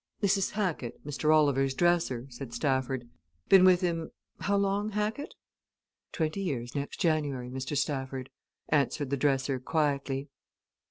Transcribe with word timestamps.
"This 0.19 0.35
is 0.35 0.49
Hackett, 0.49 1.05
Mr. 1.05 1.31
Oliver's 1.31 1.75
dresser," 1.75 2.25
said 2.31 2.55
Stafford. 2.55 3.07
"Been 3.49 3.63
with 3.63 3.81
him 3.81 4.09
how 4.39 4.57
long, 4.57 4.93
Hackett?" 4.93 5.35
"Twenty 6.11 6.41
years 6.41 6.73
next 6.73 6.99
January, 6.99 7.51
Mr. 7.51 7.77
Stafford," 7.77 8.31
answered 8.69 9.11
the 9.11 9.15
dresser 9.15 9.59
quietly. 9.59 10.29